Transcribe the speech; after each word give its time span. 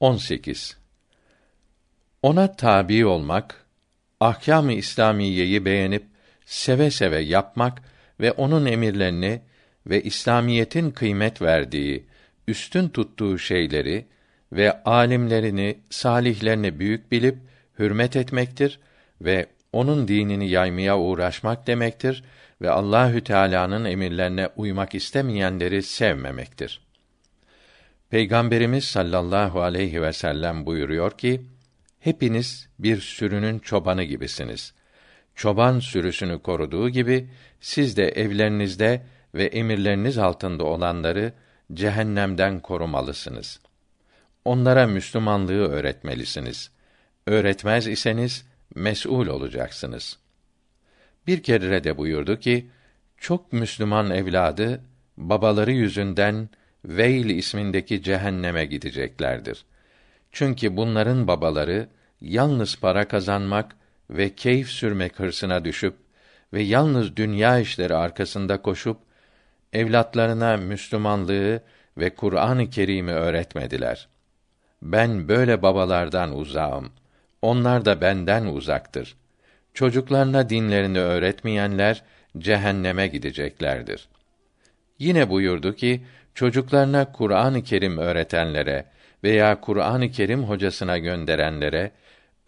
18. 0.00 0.76
Ona 2.22 2.56
tabi 2.56 3.06
olmak, 3.06 3.66
ahkâm-ı 4.20 4.72
İslamiyeyi 4.72 5.64
beğenip 5.64 6.04
seve 6.46 6.90
seve 6.90 7.18
yapmak 7.18 7.82
ve 8.20 8.32
onun 8.32 8.66
emirlerini 8.66 9.40
ve 9.86 10.02
İslamiyetin 10.02 10.90
kıymet 10.90 11.42
verdiği, 11.42 12.06
üstün 12.48 12.88
tuttuğu 12.88 13.38
şeyleri 13.38 14.06
ve 14.52 14.82
alimlerini, 14.82 15.78
salihlerini 15.90 16.78
büyük 16.78 17.12
bilip 17.12 17.38
hürmet 17.78 18.16
etmektir 18.16 18.80
ve 19.20 19.46
onun 19.72 20.08
dinini 20.08 20.48
yaymaya 20.48 20.98
uğraşmak 20.98 21.66
demektir 21.66 22.24
ve 22.62 22.70
Allahü 22.70 23.24
Teala'nın 23.24 23.84
emirlerine 23.84 24.48
uymak 24.56 24.94
istemeyenleri 24.94 25.82
sevmemektir. 25.82 26.85
Peygamberimiz 28.10 28.84
sallallahu 28.84 29.62
aleyhi 29.62 30.02
ve 30.02 30.12
sellem 30.12 30.66
buyuruyor 30.66 31.18
ki: 31.18 31.42
Hepiniz 32.00 32.68
bir 32.78 33.00
sürünün 33.00 33.58
çobanı 33.58 34.02
gibisiniz. 34.02 34.74
Çoban 35.34 35.78
sürüsünü 35.78 36.42
koruduğu 36.42 36.88
gibi 36.88 37.30
siz 37.60 37.96
de 37.96 38.08
evlerinizde 38.08 39.02
ve 39.34 39.44
emirleriniz 39.44 40.18
altında 40.18 40.64
olanları 40.64 41.32
cehennemden 41.72 42.60
korumalısınız. 42.60 43.60
Onlara 44.44 44.86
Müslümanlığı 44.86 45.68
öğretmelisiniz. 45.68 46.70
Öğretmez 47.26 47.86
iseniz 47.86 48.46
mes'ul 48.74 49.26
olacaksınız. 49.26 50.18
Bir 51.26 51.42
kere 51.42 51.84
de 51.84 51.96
buyurdu 51.96 52.38
ki, 52.38 52.70
çok 53.16 53.52
Müslüman 53.52 54.10
evladı 54.10 54.80
babaları 55.16 55.72
yüzünden 55.72 56.48
Veil 56.86 57.30
ismindeki 57.30 58.02
cehenneme 58.02 58.64
gideceklerdir. 58.64 59.64
Çünkü 60.32 60.76
bunların 60.76 61.28
babaları 61.28 61.88
yalnız 62.20 62.76
para 62.76 63.08
kazanmak 63.08 63.76
ve 64.10 64.34
keyif 64.34 64.68
sürmek 64.68 65.20
hırsına 65.20 65.64
düşüp 65.64 65.94
ve 66.52 66.62
yalnız 66.62 67.16
dünya 67.16 67.58
işleri 67.58 67.94
arkasında 67.94 68.62
koşup 68.62 68.98
evlatlarına 69.72 70.56
Müslümanlığı 70.56 71.62
ve 71.98 72.14
Kur'an-ı 72.14 72.70
Kerim'i 72.70 73.12
öğretmediler. 73.12 74.08
Ben 74.82 75.28
böyle 75.28 75.62
babalardan 75.62 76.36
uzağım. 76.36 76.92
Onlar 77.42 77.84
da 77.84 78.00
benden 78.00 78.46
uzaktır. 78.46 79.16
Çocuklarına 79.74 80.48
dinlerini 80.48 81.00
öğretmeyenler 81.00 82.02
cehenneme 82.38 83.06
gideceklerdir. 83.06 84.08
Yine 84.98 85.30
buyurdu 85.30 85.74
ki 85.74 86.02
çocuklarına 86.36 87.12
Kur'an-ı 87.12 87.62
Kerim 87.62 87.98
öğretenlere 87.98 88.84
veya 89.24 89.60
Kur'an-ı 89.60 90.10
Kerim 90.10 90.44
hocasına 90.44 90.98
gönderenlere 90.98 91.90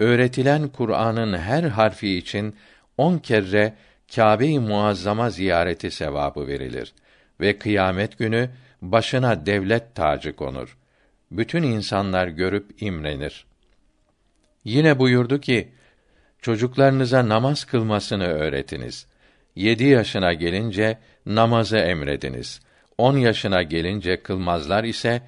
öğretilen 0.01 0.69
Kur'an'ın 0.69 1.39
her 1.39 1.63
harfi 1.63 2.17
için 2.17 2.57
on 2.99 3.19
kere 3.19 3.75
Kâbe-i 4.15 4.59
Muazzama 4.59 5.31
ziyareti 5.31 5.91
sevabı 5.91 6.47
verilir 6.47 6.93
ve 7.41 7.59
kıyamet 7.59 8.19
günü 8.19 8.51
başına 8.83 9.47
devlet 9.47 9.95
tacı 9.95 10.37
konur. 10.37 10.77
Bütün 11.31 11.63
insanlar 11.63 12.29
görüp 12.29 12.83
imrenir. 12.83 13.47
Yine 14.65 14.99
buyurdu 14.99 15.41
ki, 15.41 15.69
çocuklarınıza 16.43 17.29
namaz 17.29 17.65
kılmasını 17.65 18.27
öğretiniz. 18.27 19.07
Yedi 19.57 19.85
yaşına 19.85 20.33
gelince 20.33 20.99
namazı 21.27 21.77
emrediniz. 21.77 22.61
On 22.99 23.17
yaşına 23.17 23.63
gelince 23.63 24.23
kılmazlar 24.23 24.85
ise 24.85 25.23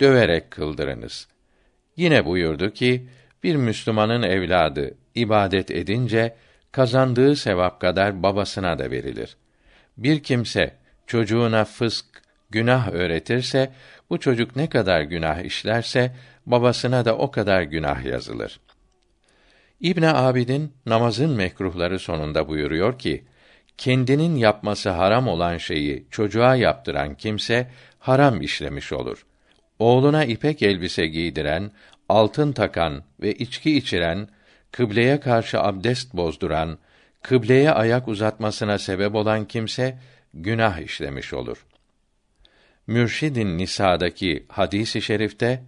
döverek 0.00 0.50
kıldırınız. 0.50 1.28
Yine 1.96 2.26
buyurdu 2.26 2.70
ki, 2.70 3.08
bir 3.42 3.56
Müslümanın 3.56 4.22
evladı 4.22 4.94
ibadet 5.14 5.70
edince 5.70 6.36
kazandığı 6.72 7.36
sevap 7.36 7.80
kadar 7.80 8.22
babasına 8.22 8.78
da 8.78 8.90
verilir. 8.90 9.36
Bir 9.96 10.22
kimse 10.22 10.76
çocuğuna 11.06 11.64
fısk, 11.64 12.06
günah 12.50 12.92
öğretirse 12.92 13.72
bu 14.10 14.20
çocuk 14.20 14.56
ne 14.56 14.68
kadar 14.68 15.00
günah 15.00 15.40
işlerse 15.40 16.16
babasına 16.46 17.04
da 17.04 17.16
o 17.16 17.30
kadar 17.30 17.62
günah 17.62 18.04
yazılır. 18.04 18.60
İbn 19.80 20.02
Abidin 20.02 20.72
namazın 20.86 21.30
mekruhları 21.30 21.98
sonunda 21.98 22.48
buyuruyor 22.48 22.98
ki 22.98 23.24
kendinin 23.78 24.36
yapması 24.36 24.90
haram 24.90 25.28
olan 25.28 25.58
şeyi 25.58 26.06
çocuğa 26.10 26.56
yaptıran 26.56 27.14
kimse 27.14 27.70
haram 27.98 28.42
işlemiş 28.42 28.92
olur. 28.92 29.26
Oğluna 29.78 30.24
ipek 30.24 30.62
elbise 30.62 31.06
giydiren, 31.06 31.70
altın 32.08 32.52
takan 32.52 33.02
ve 33.20 33.34
içki 33.34 33.76
içiren, 33.76 34.28
kıbleye 34.72 35.20
karşı 35.20 35.60
abdest 35.60 36.14
bozduran, 36.14 36.78
kıbleye 37.22 37.70
ayak 37.70 38.08
uzatmasına 38.08 38.78
sebep 38.78 39.14
olan 39.14 39.44
kimse 39.44 39.98
günah 40.34 40.78
işlemiş 40.78 41.32
olur. 41.34 41.66
Mürşidin 42.86 43.58
Nisa'daki 43.58 44.46
hadisi 44.48 44.98
i 44.98 45.02
şerifte 45.02 45.62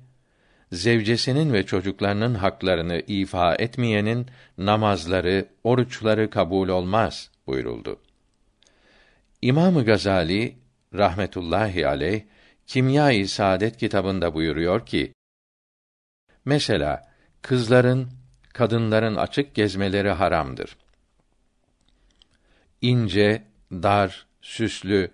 zevcesinin 0.73 1.53
ve 1.53 1.67
çocuklarının 1.67 2.35
haklarını 2.35 3.03
ifa 3.07 3.55
etmeyenin 3.55 4.27
namazları, 4.59 5.47
oruçları 5.65 6.31
kabul 6.31 6.69
olmaz 6.69 7.31
buyuruldu. 7.49 8.01
İmam 9.43 9.85
Gazali 9.85 10.57
rahmetullahi 10.95 11.87
aleyh 11.87 12.23
Kimya-i 12.67 13.29
Saadet 13.29 13.77
kitabında 13.77 14.35
buyuruyor 14.35 14.87
ki: 14.87 15.13
Mesela 16.45 17.13
kızların, 17.43 18.09
kadınların 18.53 19.17
açık 19.17 19.55
gezmeleri 19.55 20.11
haramdır. 20.11 20.77
İnce, 22.81 23.43
dar, 23.73 24.27
süslü, 24.43 25.11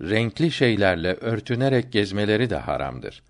renkli 0.00 0.50
şeylerle 0.50 1.14
örtünerek 1.14 1.92
gezmeleri 1.92 2.50
de 2.50 2.56
haramdır. 2.56 3.22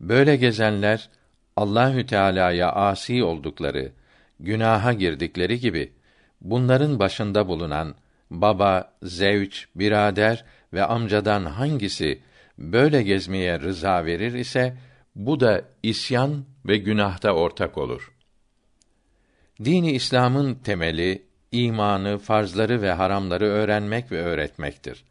Böyle 0.00 0.36
gezenler 0.36 1.10
Allahü 1.56 2.06
Teala'ya 2.06 2.72
asi 2.72 3.24
oldukları, 3.24 3.92
günaha 4.40 4.98
girdikleri 4.98 5.60
gibi 5.60 5.92
bunların 6.40 6.98
başında 6.98 7.48
bulunan 7.48 7.94
baba, 8.30 8.92
zevç, 9.02 9.68
birader 9.74 10.44
ve 10.72 10.84
amcadan 10.84 11.44
hangisi 11.44 12.22
böyle 12.58 13.02
gezmeye 13.02 13.60
rıza 13.60 14.04
verir 14.04 14.32
ise 14.32 14.76
bu 15.14 15.40
da 15.40 15.62
isyan 15.82 16.44
ve 16.66 16.76
günahta 16.76 17.32
ortak 17.32 17.78
olur. 17.78 18.12
Dini 19.64 19.92
İslam'ın 19.92 20.54
temeli 20.54 21.22
imanı, 21.52 22.18
farzları 22.18 22.82
ve 22.82 22.92
haramları 22.92 23.44
öğrenmek 23.44 24.12
ve 24.12 24.22
öğretmektir. 24.22 25.04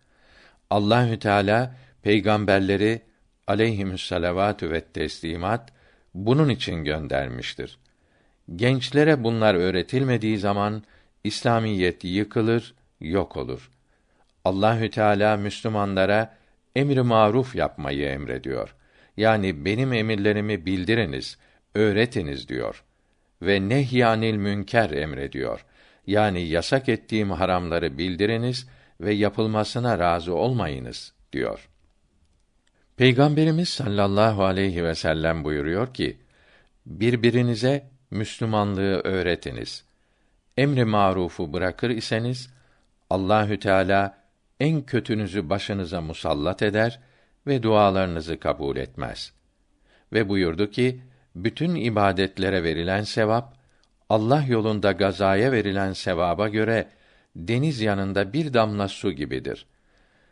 Allahü 0.70 1.20
Teala 1.20 1.76
peygamberleri 2.02 3.02
aleyhimüsselavatü 3.48 4.72
ve 4.72 4.82
teslimat 4.82 5.72
bunun 6.14 6.50
için 6.50 6.84
göndermiştir. 6.84 7.78
Gençlere 8.56 9.24
bunlar 9.24 9.56
öğretilmediği 9.56 10.38
zaman 10.38 10.84
İslamiyet 11.28 12.04
yıkılır, 12.04 12.76
yok 13.02 13.38
olur. 13.38 13.72
Allahü 14.46 14.90
Teala 14.90 15.38
Müslümanlara 15.38 16.38
emri 16.76 17.02
maruf 17.02 17.56
yapmayı 17.56 18.08
emrediyor. 18.08 18.76
Yani 19.18 19.66
benim 19.66 19.94
emirlerimi 19.94 20.66
bildiriniz, 20.66 21.38
öğretiniz 21.76 22.50
diyor. 22.50 22.84
Ve 23.42 23.70
nehyanil 23.70 24.36
münker 24.36 24.90
emrediyor. 24.90 25.66
Yani 26.08 26.42
yasak 26.42 26.90
ettiğim 26.90 27.32
haramları 27.32 27.98
bildiriniz 27.98 28.68
ve 29.02 29.14
yapılmasına 29.14 30.00
razı 30.00 30.36
olmayınız 30.36 31.14
diyor. 31.34 31.70
Peygamberimiz 32.98 33.70
sallallahu 33.70 34.44
aleyhi 34.44 34.84
ve 34.84 34.96
sellem 34.96 35.44
buyuruyor 35.44 35.94
ki: 35.94 36.18
Birbirinize 36.86 37.90
Müslümanlığı 38.12 39.02
öğretiniz. 39.04 39.87
Emri 40.58 40.86
marufu 40.86 41.54
bırakır 41.54 41.90
iseniz 41.90 42.50
Allahü 43.10 43.60
Teala 43.60 44.18
en 44.60 44.82
kötünüzü 44.82 45.50
başınıza 45.50 46.02
musallat 46.02 46.62
eder 46.62 47.00
ve 47.48 47.64
dualarınızı 47.64 48.40
kabul 48.40 48.78
etmez. 48.78 49.34
Ve 50.14 50.30
buyurdu 50.30 50.72
ki, 50.72 51.02
bütün 51.36 51.76
ibadetlere 51.76 52.64
verilen 52.64 53.04
sevap, 53.04 53.58
Allah 54.10 54.44
yolunda 54.48 54.92
gazaya 54.92 55.52
verilen 55.52 55.94
sevaba 55.94 56.50
göre, 56.50 56.88
deniz 57.36 57.82
yanında 57.82 58.34
bir 58.34 58.54
damla 58.54 58.88
su 58.88 59.12
gibidir. 59.12 59.66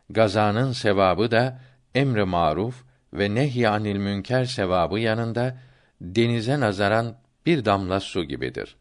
Gazanın 0.10 0.72
sevabı 0.72 1.32
da, 1.32 1.60
emri 1.96 2.24
maruf 2.24 2.84
ve 3.14 3.36
nehyanil 3.36 3.98
münker 3.98 4.46
sevabı 4.46 5.00
yanında, 5.00 5.58
denize 6.02 6.60
nazaran 6.60 7.16
bir 7.46 7.66
damla 7.66 8.00
su 8.00 8.24
gibidir. 8.24 8.76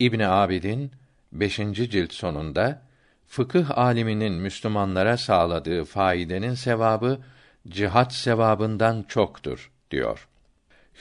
İbn 0.00 0.20
Abidin 0.20 0.92
5. 1.32 1.56
cilt 1.56 2.12
sonunda 2.12 2.82
fıkıh 3.26 3.78
aliminin 3.78 4.32
Müslümanlara 4.32 5.16
sağladığı 5.16 5.84
faydenin 5.84 6.54
sevabı 6.54 7.20
cihat 7.68 8.14
sevabından 8.14 9.02
çoktur 9.02 9.70
diyor. 9.90 10.28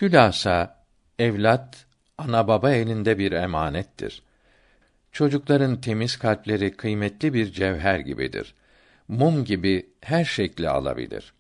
Hülasa 0.02 0.86
evlat 1.20 1.86
ana 2.18 2.48
baba 2.48 2.72
elinde 2.72 3.18
bir 3.18 3.32
emanettir. 3.32 4.22
Çocukların 5.12 5.82
temiz 5.82 6.18
kalpleri 6.18 6.78
kıymetli 6.78 7.34
bir 7.34 7.52
cevher 7.52 8.00
gibidir. 8.00 8.54
Mum 9.08 9.46
gibi 9.46 9.90
her 10.02 10.26
şekli 10.26 10.70
alabilir. 10.70 11.34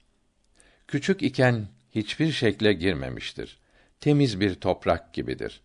Küçük 0.88 1.24
iken 1.24 1.68
hiçbir 1.92 2.32
şekle 2.32 2.74
girmemiştir. 2.74 3.58
Temiz 4.00 4.40
bir 4.40 4.56
toprak 4.56 5.14
gibidir. 5.14 5.62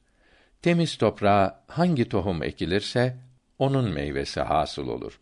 Temiz 0.62 0.96
toprağa 0.96 1.64
hangi 1.66 2.08
tohum 2.08 2.42
ekilirse 2.42 3.16
onun 3.58 3.90
meyvesi 3.90 4.40
hasıl 4.40 4.88
olur. 4.88 5.20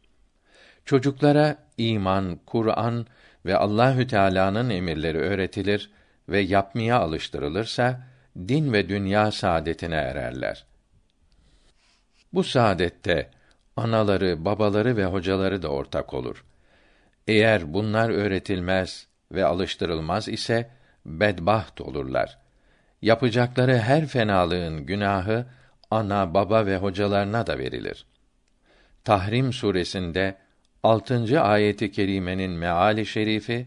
Çocuklara 0.84 1.56
iman, 1.76 2.40
Kur'an 2.46 3.06
ve 3.46 3.56
Allahü 3.56 4.06
Teala'nın 4.06 4.70
emirleri 4.70 5.18
öğretilir 5.18 5.90
ve 6.28 6.40
yapmaya 6.40 6.98
alıştırılırsa 6.98 8.06
din 8.38 8.72
ve 8.72 8.88
dünya 8.88 9.32
saadetine 9.32 9.94
ererler. 9.94 10.66
Bu 12.32 12.44
saadette 12.44 13.30
anaları, 13.76 14.44
babaları 14.44 14.96
ve 14.96 15.04
hocaları 15.04 15.62
da 15.62 15.68
ortak 15.68 16.14
olur. 16.14 16.44
Eğer 17.26 17.74
bunlar 17.74 18.10
öğretilmez 18.10 19.06
ve 19.32 19.44
alıştırılmaz 19.44 20.28
ise 20.28 20.70
bedbaht 21.06 21.80
olurlar. 21.80 22.38
Yapacakları 23.02 23.78
her 23.78 24.06
fenalığın 24.06 24.86
günahı 24.86 25.46
ana, 25.90 26.34
baba 26.34 26.66
ve 26.66 26.76
hocalarına 26.76 27.46
da 27.46 27.58
verilir. 27.58 28.06
Tahrim 29.04 29.52
suresinde 29.52 30.36
6. 30.82 31.40
ayeti 31.40 31.92
kerimenin 31.92 32.50
meali 32.50 33.06
şerifi 33.06 33.66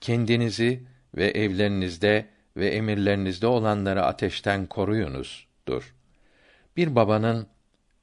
kendinizi 0.00 0.82
ve 1.16 1.26
evlerinizde 1.26 2.26
ve 2.56 2.68
emirlerinizde 2.68 3.46
olanları 3.46 4.04
ateşten 4.04 4.66
koruyunuzdur. 4.66 5.94
Bir 6.76 6.94
babanın 6.94 7.46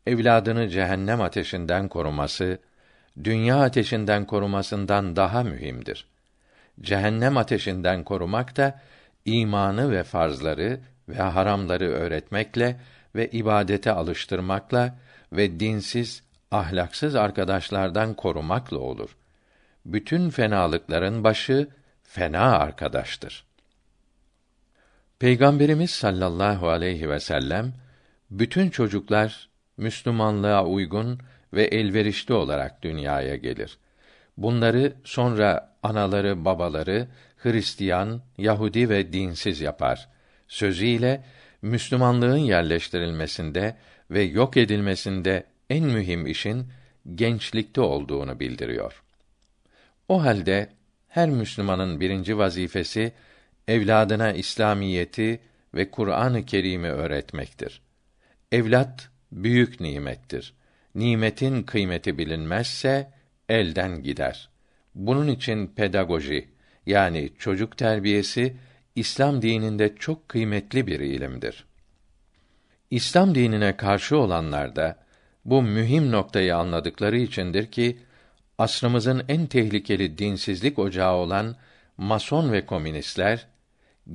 evladını 0.07 0.69
cehennem 0.69 1.21
ateşinden 1.21 1.87
koruması 1.87 2.59
dünya 3.23 3.61
ateşinden 3.61 4.25
korumasından 4.25 5.15
daha 5.15 5.43
mühimdir. 5.43 6.07
Cehennem 6.81 7.37
ateşinden 7.37 8.03
korumak 8.03 8.57
da 8.57 8.81
imanı 9.25 9.91
ve 9.91 10.03
farzları 10.03 10.79
ve 11.09 11.15
haramları 11.15 11.89
öğretmekle 11.89 12.79
ve 13.15 13.29
ibadete 13.29 13.91
alıştırmakla 13.91 14.95
ve 15.31 15.59
dinsiz, 15.59 16.23
ahlaksız 16.51 17.15
arkadaşlardan 17.15 18.13
korumakla 18.13 18.77
olur. 18.77 19.15
Bütün 19.85 20.29
fenalıkların 20.29 21.23
başı 21.23 21.67
fena 22.03 22.57
arkadaştır. 22.57 23.45
Peygamberimiz 25.19 25.91
sallallahu 25.91 26.69
aleyhi 26.69 27.09
ve 27.09 27.19
sellem 27.19 27.73
bütün 28.31 28.69
çocuklar 28.69 29.49
Müslümanlığa 29.77 30.65
uygun 30.65 31.19
ve 31.53 31.63
elverişli 31.63 32.33
olarak 32.33 32.83
dünyaya 32.83 33.35
gelir. 33.35 33.77
Bunları 34.37 34.93
sonra 35.03 35.75
anaları, 35.83 36.45
babaları 36.45 37.07
Hristiyan, 37.37 38.21
Yahudi 38.37 38.89
ve 38.89 39.13
dinsiz 39.13 39.61
yapar. 39.61 40.09
Sözüyle 40.47 41.23
Müslümanlığın 41.61 42.37
yerleştirilmesinde 42.37 43.77
ve 44.11 44.21
yok 44.21 44.57
edilmesinde 44.57 45.43
en 45.69 45.85
mühim 45.85 46.27
işin 46.27 46.67
gençlikte 47.15 47.81
olduğunu 47.81 48.39
bildiriyor. 48.39 49.03
O 50.09 50.23
halde 50.23 50.69
her 51.07 51.29
Müslümanın 51.29 51.99
birinci 51.99 52.37
vazifesi 52.37 53.13
evladına 53.67 54.31
İslamiyeti 54.31 55.39
ve 55.73 55.91
Kur'an-ı 55.91 56.45
Kerim'i 56.45 56.89
öğretmektir. 56.89 57.81
Evlat 58.51 59.09
büyük 59.31 59.79
nimettir. 59.79 60.53
Nimetin 60.95 61.63
kıymeti 61.63 62.17
bilinmezse 62.17 63.11
elden 63.49 64.03
gider. 64.03 64.49
Bunun 64.95 65.27
için 65.27 65.67
pedagoji 65.67 66.49
yani 66.85 67.31
çocuk 67.39 67.77
terbiyesi 67.77 68.57
İslam 68.95 69.41
dininde 69.41 69.95
çok 69.95 70.29
kıymetli 70.29 70.87
bir 70.87 70.99
ilimdir. 70.99 71.65
İslam 72.91 73.35
dinine 73.35 73.77
karşı 73.77 74.17
olanlar 74.17 74.75
da 74.75 75.03
bu 75.45 75.61
mühim 75.61 76.11
noktayı 76.11 76.55
anladıkları 76.55 77.17
içindir 77.17 77.71
ki 77.71 77.97
asrımızın 78.57 79.23
en 79.27 79.47
tehlikeli 79.47 80.17
dinsizlik 80.17 80.79
ocağı 80.79 81.13
olan 81.13 81.55
mason 81.97 82.51
ve 82.51 82.65
komünistler 82.65 83.47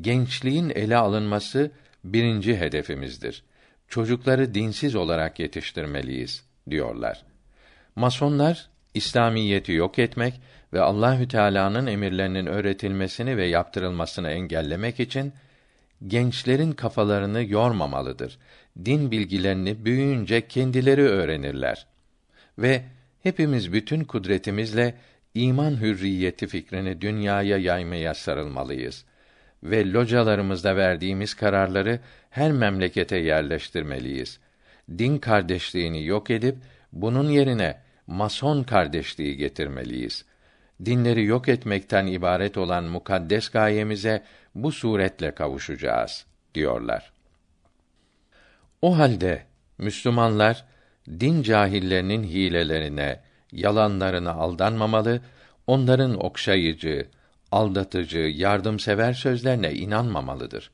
gençliğin 0.01 0.71
ele 0.71 0.97
alınması 0.97 1.71
birinci 2.05 2.57
hedefimizdir. 2.57 3.45
Çocukları 3.89 4.55
dinsiz 4.55 4.95
olarak 4.95 5.39
yetiştirmeliyiz 5.39 6.45
diyorlar. 6.71 7.25
Masonlar 7.97 8.69
İslamiyeti 8.95 9.73
yok 9.73 9.99
etmek 9.99 10.41
ve 10.73 10.81
Allahü 10.81 11.29
Teala'nın 11.29 11.87
emirlerinin 11.87 12.47
öğretilmesini 12.47 13.37
ve 13.37 13.47
yaptırılmasını 13.47 14.31
engellemek 14.31 15.01
için 15.01 15.33
gençlerin 16.07 16.73
kafalarını 16.73 17.45
yormamalıdır. 17.45 18.39
Din 18.85 19.11
bilgilerini 19.11 19.85
büyüyünce 19.85 20.49
kendileri 20.49 21.03
öğrenirler. 21.03 21.87
Ve 22.59 22.83
hepimiz 23.23 23.73
bütün 23.73 24.05
kudretimizle 24.05 24.95
iman 25.35 25.81
hürriyeti 25.81 26.47
fikrini 26.47 27.01
dünyaya 27.01 27.59
yaymaya 27.59 28.15
sarılmalıyız 28.15 29.05
ve 29.63 29.93
localarımızda 29.93 30.77
verdiğimiz 30.77 31.35
kararları 31.35 32.01
her 32.31 32.53
memlekete 32.53 33.17
yerleştirmeliyiz. 33.17 34.39
Din 34.99 35.19
kardeşliğini 35.19 36.05
yok 36.05 36.31
edip 36.31 36.57
bunun 36.93 37.31
yerine 37.31 37.77
mason 38.09 38.63
kardeşliği 38.63 39.37
getirmeliyiz. 39.37 40.25
Dinleri 40.85 41.25
yok 41.25 41.49
etmekten 41.49 42.07
ibaret 42.07 42.57
olan 42.57 42.85
mukaddes 42.85 43.49
gayemize 43.49 44.23
bu 44.55 44.73
suretle 44.73 45.35
kavuşacağız 45.35 46.27
diyorlar. 46.55 47.13
O 48.83 48.99
halde 48.99 49.43
Müslümanlar 49.79 50.65
din 51.09 51.43
cahillerinin 51.43 52.25
hilelerine, 52.25 53.21
yalanlarına 53.53 54.33
aldanmamalı, 54.33 55.21
onların 55.67 56.25
okşayıcı, 56.25 57.09
aldatıcı, 57.53 58.19
yardımsever 58.19 59.13
sözlerine 59.13 59.73
inanmamalıdır. 59.73 60.71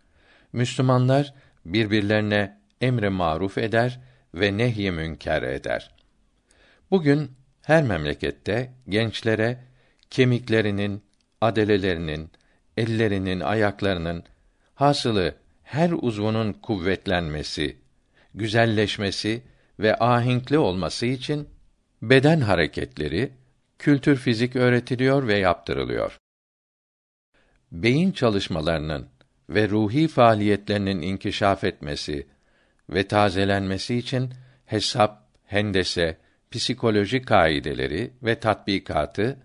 Müslümanlar 0.52 1.34
birbirlerine 1.64 2.58
emre 2.80 3.08
maruf 3.08 3.58
eder 3.58 4.00
ve 4.34 4.58
nehy 4.58 4.90
münker 4.90 5.42
eder. 5.42 5.90
Bugün 6.94 7.30
her 7.62 7.82
memlekette 7.82 8.72
gençlere 8.88 9.58
kemiklerinin, 10.10 11.02
adelelerinin, 11.40 12.30
ellerinin, 12.76 13.40
ayaklarının 13.40 14.24
hasılı 14.74 15.34
her 15.62 15.90
uzvunun 15.90 16.52
kuvvetlenmesi, 16.52 17.76
güzelleşmesi 18.34 19.42
ve 19.78 19.96
ahenkli 19.96 20.58
olması 20.58 21.06
için 21.06 21.48
beden 22.02 22.40
hareketleri, 22.40 23.32
kültür 23.78 24.16
fizik 24.16 24.56
öğretiliyor 24.56 25.28
ve 25.28 25.38
yaptırılıyor. 25.38 26.18
Beyin 27.72 28.12
çalışmalarının 28.12 29.08
ve 29.50 29.68
ruhi 29.68 30.08
faaliyetlerinin 30.08 31.02
inkişaf 31.02 31.64
etmesi 31.64 32.26
ve 32.90 33.08
tazelenmesi 33.08 33.96
için 33.96 34.30
hesap, 34.66 35.28
hendese, 35.44 36.23
psikoloji 36.54 37.22
kaideleri 37.22 38.10
ve 38.22 38.34
tatbikatı 38.34 39.36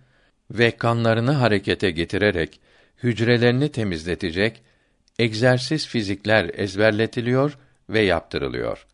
ve 0.51 0.71
kanlarını 0.71 1.31
harekete 1.31 1.91
getirerek 1.91 2.59
hücrelerini 3.03 3.71
temizletecek 3.71 4.61
egzersiz 5.19 5.87
fizikler 5.87 6.51
ezberletiliyor 6.53 7.57
ve 7.89 7.99
yaptırılıyor. 7.99 8.85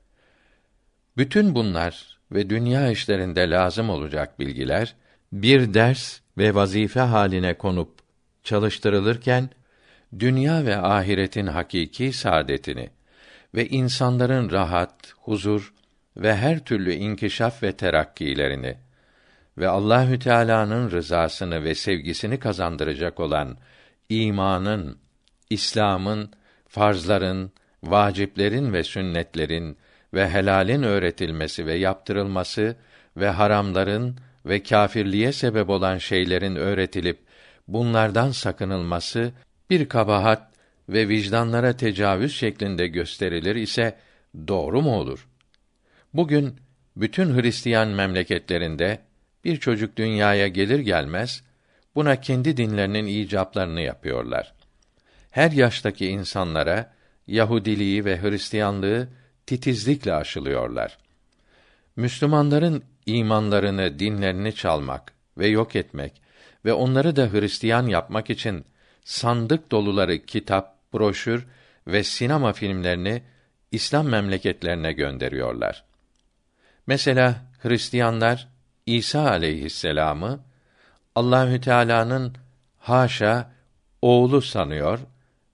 Bütün 1.18 1.56
bunlar 1.56 2.20
ve 2.32 2.50
dünya 2.50 2.92
işlerinde 2.92 3.50
lazım 3.50 3.90
olacak 3.90 4.40
bilgiler 4.40 4.96
bir 5.32 5.74
ders 5.74 6.20
ve 6.38 6.56
vazife 6.56 7.00
haline 7.00 7.54
konup 7.54 8.00
çalıştırılırken 8.44 9.50
dünya 10.20 10.66
ve 10.66 10.78
ahiretin 10.78 11.48
hakiki 11.48 12.14
saadetini 12.14 12.90
ve 13.56 13.68
insanların 13.68 14.52
rahat, 14.52 15.14
huzur 15.18 15.75
ve 16.18 16.36
her 16.36 16.60
türlü 16.60 16.94
inkişaf 16.94 17.64
ve 17.64 17.72
terakkilerini 17.72 18.78
ve 19.58 19.68
Allahü 19.68 20.20
Teala'nın 20.20 20.92
rızasını 20.92 21.64
ve 21.64 21.76
sevgisini 21.76 22.40
kazandıracak 22.40 23.20
olan 23.20 23.58
imanın, 24.10 24.98
İslam'ın, 25.50 26.32
farzların, 26.68 27.52
vaciplerin 27.84 28.74
ve 28.74 28.84
sünnetlerin 28.84 29.78
ve 30.14 30.30
helalin 30.30 30.84
öğretilmesi 30.84 31.66
ve 31.66 31.74
yaptırılması 31.74 32.76
ve 33.18 33.30
haramların 33.30 34.18
ve 34.46 34.64
kâfirliğe 34.64 35.32
sebep 35.32 35.70
olan 35.70 35.98
şeylerin 35.98 36.56
öğretilip 36.56 37.20
bunlardan 37.68 38.32
sakınılması 38.32 39.32
bir 39.70 39.90
kabahat 39.90 40.52
ve 40.90 41.10
vicdanlara 41.10 41.78
tecavüz 41.78 42.36
şeklinde 42.36 42.88
gösterilir 42.88 43.56
ise 43.56 43.96
doğru 44.48 44.82
mu 44.82 44.96
olur? 44.96 45.28
Bugün 46.16 46.56
bütün 46.96 47.42
Hristiyan 47.42 47.88
memleketlerinde 47.88 49.00
bir 49.44 49.58
çocuk 49.58 49.98
dünyaya 49.98 50.48
gelir 50.48 50.80
gelmez 50.80 51.44
buna 51.96 52.22
kendi 52.22 52.58
dinlerinin 52.58 53.08
icaplarını 53.08 53.82
yapıyorlar. 53.82 54.54
Her 55.32 55.52
yaştaki 55.52 56.08
insanlara 56.08 56.94
Yahudiliği 57.28 58.06
ve 58.06 58.22
Hristiyanlığı 58.22 59.08
titizlikle 59.46 60.14
aşılıyorlar. 60.14 60.98
Müslümanların 61.96 62.84
imanlarını, 63.06 64.00
dinlerini 64.00 64.56
çalmak 64.56 65.14
ve 65.38 65.48
yok 65.48 65.76
etmek 65.76 66.22
ve 66.66 66.74
onları 66.74 67.16
da 67.16 67.34
Hristiyan 67.34 67.88
yapmak 67.88 68.30
için 68.30 68.66
sandık 69.04 69.72
doluları 69.72 70.26
kitap, 70.26 70.94
broşür 70.94 71.48
ve 71.88 72.04
sinema 72.04 72.54
filmlerini 72.54 73.24
İslam 73.72 74.08
memleketlerine 74.08 74.94
gönderiyorlar. 74.94 75.95
Mesela 76.88 77.36
Hristiyanlar 77.62 78.48
İsa 78.86 79.30
aleyhisselamı 79.30 80.40
Allahü 81.16 81.62
Teala'nın 81.62 82.36
haşa 82.80 83.52
oğlu 84.02 84.42
sanıyor 84.42 85.00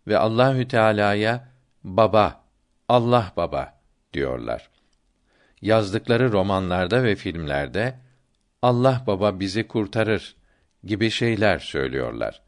ve 0.08 0.18
Allahü 0.18 0.68
Teala'ya 0.68 1.48
baba, 1.84 2.44
Allah 2.90 3.34
baba 3.38 3.74
diyorlar. 4.14 4.70
Yazdıkları 5.62 6.32
romanlarda 6.32 7.04
ve 7.04 7.16
filmlerde 7.16 7.96
Allah 8.62 9.04
baba 9.08 9.40
bizi 9.40 9.68
kurtarır 9.68 10.36
gibi 10.84 11.10
şeyler 11.10 11.60
söylüyorlar. 11.60 12.42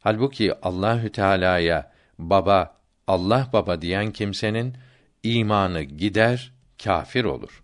Halbuki 0.00 0.54
Allahü 0.62 1.12
Teala'ya 1.12 1.92
baba, 2.18 2.74
Allah 3.06 3.48
baba 3.52 3.82
diyen 3.82 4.10
kimsenin 4.10 4.76
imanı 5.22 5.82
gider, 5.82 6.52
kafir 6.84 7.24
olur. 7.24 7.62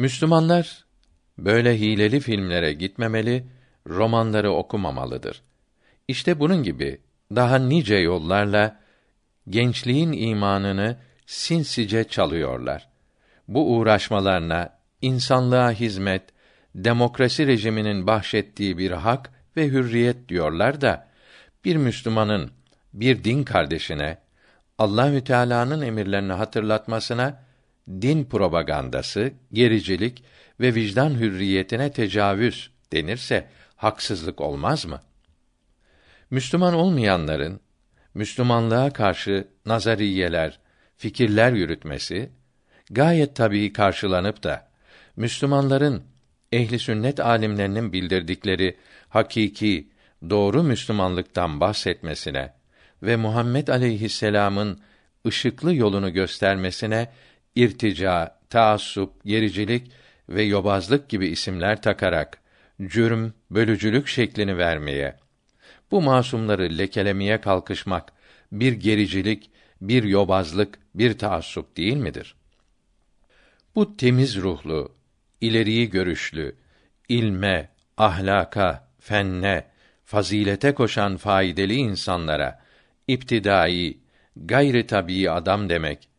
Müslümanlar 0.00 0.84
böyle 1.38 1.80
hileli 1.80 2.20
filmlere 2.20 2.72
gitmemeli, 2.72 3.44
romanları 3.86 4.52
okumamalıdır. 4.52 5.42
İşte 6.08 6.40
bunun 6.40 6.62
gibi 6.62 7.00
daha 7.34 7.58
nice 7.58 7.94
yollarla 7.94 8.80
gençliğin 9.48 10.12
imanını 10.12 10.96
sinsice 11.26 12.04
çalıyorlar. 12.04 12.88
Bu 13.48 13.76
uğraşmalarına 13.76 14.78
insanlığa 15.02 15.72
hizmet, 15.72 16.22
demokrasi 16.74 17.46
rejiminin 17.46 18.06
bahşettiği 18.06 18.78
bir 18.78 18.90
hak 18.90 19.30
ve 19.56 19.68
hürriyet 19.68 20.28
diyorlar 20.28 20.80
da 20.80 21.08
bir 21.64 21.76
Müslümanın 21.76 22.50
bir 22.92 23.24
din 23.24 23.44
kardeşine 23.44 24.18
Allahü 24.78 25.24
Teala'nın 25.24 25.82
emirlerini 25.82 26.32
hatırlatmasına 26.32 27.49
din 27.88 28.24
propagandası, 28.24 29.32
gericilik 29.52 30.24
ve 30.60 30.74
vicdan 30.74 31.14
hürriyetine 31.14 31.92
tecavüz 31.92 32.70
denirse 32.92 33.46
haksızlık 33.76 34.40
olmaz 34.40 34.86
mı? 34.86 35.00
Müslüman 36.30 36.74
olmayanların 36.74 37.60
Müslümanlığa 38.14 38.90
karşı 38.92 39.48
nazariyeler, 39.66 40.58
fikirler 40.96 41.52
yürütmesi 41.52 42.30
gayet 42.90 43.36
tabii 43.36 43.72
karşılanıp 43.72 44.42
da 44.42 44.68
Müslümanların 45.16 46.02
ehli 46.52 46.78
sünnet 46.78 47.20
alimlerinin 47.20 47.92
bildirdikleri 47.92 48.76
hakiki 49.08 49.88
doğru 50.30 50.62
Müslümanlıktan 50.62 51.60
bahsetmesine 51.60 52.52
ve 53.02 53.16
Muhammed 53.16 53.68
aleyhisselam'ın 53.68 54.80
ışıklı 55.26 55.74
yolunu 55.74 56.12
göstermesine 56.12 57.08
irtica, 57.54 58.38
taassup, 58.50 59.24
gericilik 59.24 59.90
ve 60.28 60.42
yobazlık 60.42 61.08
gibi 61.08 61.26
isimler 61.26 61.82
takarak 61.82 62.38
cürm, 62.86 63.30
bölücülük 63.50 64.08
şeklini 64.08 64.58
vermeye, 64.58 65.16
bu 65.90 66.02
masumları 66.02 66.78
lekelemeye 66.78 67.40
kalkışmak 67.40 68.12
bir 68.52 68.72
gericilik, 68.72 69.50
bir 69.80 70.02
yobazlık, 70.02 70.78
bir 70.94 71.18
taassup 71.18 71.76
değil 71.76 71.96
midir? 71.96 72.34
Bu 73.74 73.96
temiz 73.96 74.36
ruhlu, 74.36 74.94
ileriyi 75.40 75.90
görüşlü, 75.90 76.56
ilme, 77.08 77.68
ahlaka, 77.96 78.88
fenne, 79.00 79.66
fazilete 80.04 80.74
koşan 80.74 81.16
faydalı 81.16 81.72
insanlara 81.72 82.62
iptidai, 83.08 83.98
gayri 84.36 84.86
tabii 84.86 85.30
adam 85.30 85.68
demek 85.68 86.09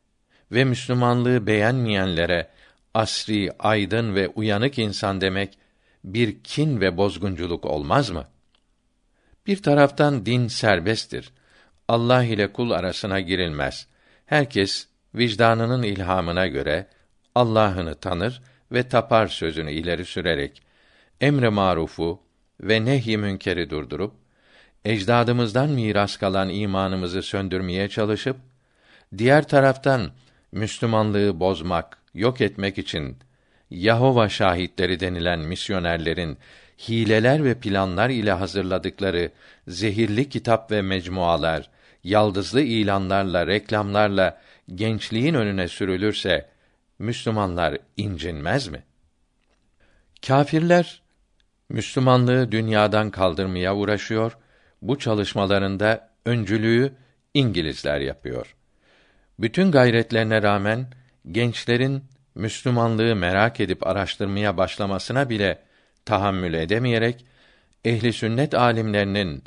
ve 0.52 0.64
Müslümanlığı 0.64 1.48
beğenmeyenlere 1.48 2.48
asri, 2.94 3.52
aydın 3.60 4.16
ve 4.16 4.28
uyanık 4.28 4.80
insan 4.80 5.22
demek 5.22 5.58
bir 6.04 6.44
kin 6.44 6.82
ve 6.82 6.98
bozgunculuk 6.98 7.66
olmaz 7.66 8.10
mı? 8.10 8.28
Bir 9.48 9.62
taraftan 9.62 10.26
din 10.26 10.48
serbesttir. 10.48 11.34
Allah 11.88 12.24
ile 12.24 12.54
kul 12.54 12.72
arasına 12.72 13.20
girilmez. 13.20 13.88
Herkes 14.26 14.88
vicdanının 15.16 15.84
ilhamına 15.84 16.48
göre 16.48 16.88
Allah'ını 17.36 17.96
tanır 17.96 18.42
ve 18.72 18.88
tapar 18.88 19.28
sözünü 19.28 19.72
ileri 19.72 20.06
sürerek 20.06 20.62
emre 21.22 21.50
marufu 21.50 22.22
ve 22.62 22.86
nehy 22.86 23.18
münkeri 23.18 23.70
durdurup 23.70 24.14
ecdadımızdan 24.86 25.70
miras 25.70 26.18
kalan 26.18 26.50
imanımızı 26.50 27.22
söndürmeye 27.22 27.90
çalışıp 27.90 28.38
diğer 29.18 29.48
taraftan 29.48 30.12
Müslümanlığı 30.52 31.40
bozmak, 31.40 31.98
yok 32.14 32.42
etmek 32.42 32.78
için 32.78 33.18
Yahova 33.70 34.30
şahitleri 34.30 35.00
denilen 35.00 35.40
misyonerlerin 35.40 36.38
hileler 36.90 37.44
ve 37.44 37.60
planlar 37.60 38.10
ile 38.10 38.32
hazırladıkları 38.32 39.32
zehirli 39.68 40.30
kitap 40.30 40.72
ve 40.72 40.82
mecmualar, 40.82 41.70
yaldızlı 42.04 42.62
ilanlarla, 42.62 43.48
reklamlarla 43.48 44.42
gençliğin 44.76 45.34
önüne 45.34 45.68
sürülürse 45.68 46.50
Müslümanlar 47.00 47.78
incinmez 47.98 48.68
mi? 48.68 48.84
Kâfirler 50.28 51.02
Müslümanlığı 51.70 52.52
dünyadan 52.52 53.12
kaldırmaya 53.12 53.76
uğraşıyor. 53.76 54.38
Bu 54.82 55.00
çalışmalarında 55.00 56.10
öncülüğü 56.26 56.94
İngilizler 57.34 58.00
yapıyor. 58.00 58.56
Bütün 59.40 59.72
gayretlerine 59.72 60.42
rağmen 60.42 60.88
gençlerin 61.32 62.04
Müslümanlığı 62.36 63.16
merak 63.16 63.60
edip 63.60 63.88
araştırmaya 63.88 64.58
başlamasına 64.58 65.30
bile 65.30 65.60
tahammül 66.06 66.54
edemeyerek 66.54 67.26
ehli 67.86 68.14
sünnet 68.14 68.54
alimlerinin 68.54 69.44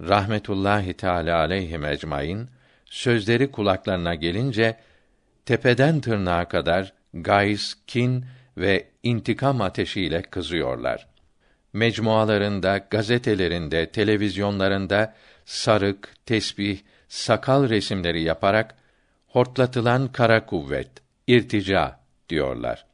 rahmetullahi 0.00 0.94
teala 0.94 1.38
aleyhi 1.38 1.78
ecmaîn 1.86 2.48
sözleri 2.84 3.50
kulaklarına 3.50 4.14
gelince 4.14 4.76
tepeden 5.46 6.00
tırnağa 6.00 6.48
kadar 6.48 6.92
gayz, 7.14 7.76
kin 7.86 8.24
ve 8.56 8.88
intikam 9.02 9.60
ateşiyle 9.60 10.22
kızıyorlar. 10.22 11.06
Mecmualarında, 11.72 12.78
gazetelerinde, 12.78 13.90
televizyonlarında 13.90 15.14
sarık, 15.44 16.14
tesbih, 16.26 16.78
sakal 17.08 17.68
resimleri 17.68 18.22
yaparak 18.22 18.74
hortlatılan 19.28 20.12
kara 20.12 20.46
kuvvet, 20.46 20.90
irtica 21.26 22.00
diyorlar. 22.28 22.86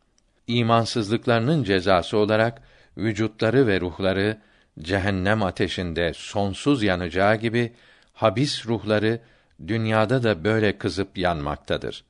İmansızlıklarının 0.47 1.65
cezası 1.65 2.17
olarak 2.17 2.63
vücutları 2.97 3.67
ve 3.67 3.81
ruhları 3.81 4.39
cehennem 4.79 5.43
ateşinde 5.43 6.13
sonsuz 6.15 6.83
yanacağı 6.83 7.37
gibi 7.37 7.73
habis 8.13 8.67
ruhları 8.67 9.21
dünyada 9.67 10.23
da 10.23 10.45
böyle 10.45 10.79
kızıp 10.79 11.19
yanmaktadır. 11.19 12.05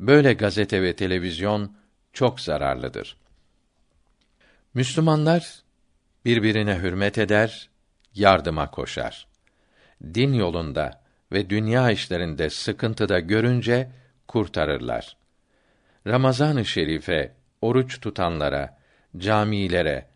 Böyle 0.00 0.32
gazete 0.32 0.82
ve 0.82 0.96
televizyon 0.96 1.76
çok 2.12 2.40
zararlıdır. 2.40 3.16
Müslümanlar 4.74 5.62
birbirine 6.24 6.78
hürmet 6.78 7.18
eder, 7.18 7.68
yardıma 8.14 8.70
koşar. 8.70 9.26
Din 10.14 10.32
yolunda 10.32 11.03
ve 11.34 11.50
dünya 11.50 11.90
işlerinde 11.90 12.50
sıkıntıda 12.50 13.20
görünce 13.20 13.90
kurtarırlar. 14.28 15.16
Ramazan-ı 16.06 16.64
Şerife 16.64 17.32
oruç 17.60 18.00
tutanlara, 18.00 18.78
camilere, 19.16 20.06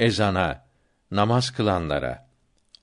ezana, 0.00 0.64
namaz 1.10 1.50
kılanlara, 1.50 2.28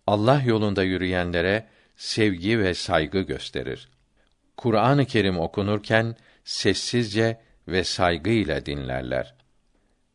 Allah 0.07 0.41
yolunda 0.45 0.83
yürüyenlere 0.83 1.67
sevgi 1.95 2.59
ve 2.59 2.73
saygı 2.73 3.21
gösterir. 3.21 3.89
Kur'an-ı 4.57 5.05
Kerim 5.05 5.39
okunurken 5.39 6.15
sessizce 6.43 7.41
ve 7.67 7.83
saygıyla 7.83 8.65
dinlerler. 8.65 9.35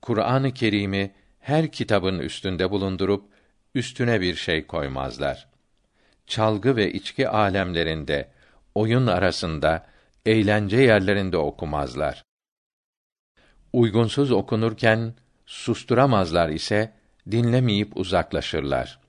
Kur'an-ı 0.02 0.54
Kerim'i 0.54 1.14
her 1.40 1.72
kitabın 1.72 2.18
üstünde 2.18 2.70
bulundurup 2.70 3.24
üstüne 3.74 4.20
bir 4.20 4.34
şey 4.34 4.66
koymazlar. 4.66 5.49
Çalgı 6.26 6.76
ve 6.76 6.92
içki 6.92 7.28
alemlerinde, 7.28 8.28
oyun 8.74 9.06
arasında, 9.06 9.86
eğlence 10.26 10.76
yerlerinde 10.76 11.36
okumazlar. 11.36 12.24
Uygunsuz 13.72 14.32
okunurken 14.32 15.14
susturamazlar 15.46 16.48
ise 16.48 16.92
dinlemeyip 17.30 17.96
uzaklaşırlar. 17.96 19.00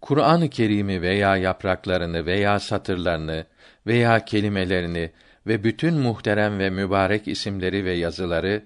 Kur'an-ı 0.00 0.50
Kerim'i 0.50 1.02
veya 1.02 1.36
yapraklarını 1.36 2.26
veya 2.26 2.60
satırlarını 2.60 3.46
veya 3.86 4.24
kelimelerini 4.24 5.12
ve 5.46 5.64
bütün 5.64 5.94
muhterem 5.94 6.58
ve 6.58 6.70
mübarek 6.70 7.28
isimleri 7.28 7.84
ve 7.84 7.92
yazıları 7.92 8.64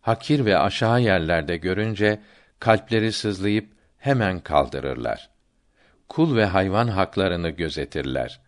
hakir 0.00 0.44
ve 0.44 0.58
aşağı 0.58 1.00
yerlerde 1.00 1.56
görünce 1.56 2.20
kalpleri 2.58 3.12
sızlayıp 3.12 3.72
hemen 3.98 4.40
kaldırırlar. 4.40 5.33
Kul 6.14 6.36
ve 6.36 6.44
hayvan 6.44 6.88
haklarını 6.88 7.50
gözetirler. 7.50 8.40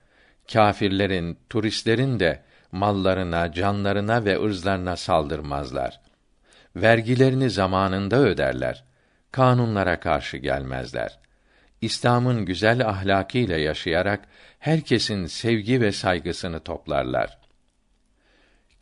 Kâfirlerin, 0.52 1.38
turistlerin 1.50 2.20
de 2.20 2.42
mallarına, 2.73 3.52
canlarına 3.52 4.25
ve 4.25 4.42
ırzlarına 4.42 4.96
saldırmazlar. 4.96 6.00
Vergilerini 6.76 7.50
zamanında 7.50 8.16
öderler. 8.16 8.85
Kanunlara 9.32 10.00
karşı 10.00 10.37
gelmezler. 10.37 11.18
İslam'ın 11.80 12.44
güzel 12.44 12.88
ahlakıyla 12.88 13.56
yaşayarak 13.56 14.25
herkesin 14.58 15.26
sevgi 15.26 15.80
ve 15.80 15.92
saygısını 15.92 16.61
toplarlar. 16.61 17.38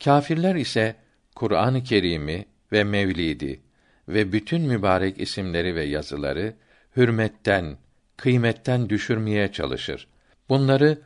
Kâfirler 0.04 0.54
ise 0.54 0.96
Kur'an-ı 1.34 1.82
Kerim'i 1.82 2.46
ve 2.72 2.84
Mevlidi 2.84 3.60
ve 4.08 4.32
bütün 4.32 4.62
mübarek 4.62 5.20
isimleri 5.20 5.74
ve 5.74 5.84
yazıları 5.84 6.54
hürmetten, 6.96 7.76
kıymetten 8.16 8.88
düşürmeye 8.88 9.52
çalışır. 9.52 10.06
Bunları 10.48 10.98